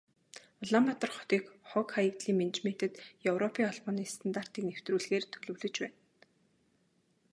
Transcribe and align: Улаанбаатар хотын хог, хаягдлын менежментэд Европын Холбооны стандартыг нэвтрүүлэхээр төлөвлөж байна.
Улаанбаатар 0.61 1.11
хотын 1.17 1.41
хог, 1.69 1.87
хаягдлын 1.95 2.37
менежментэд 2.41 2.93
Европын 3.31 3.63
Холбооны 3.69 4.03
стандартыг 4.15 4.61
нэвтрүүлэхээр 4.65 5.23
төлөвлөж 5.33 5.75
байна. 5.81 5.97